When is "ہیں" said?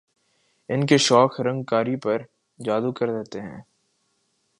3.41-3.61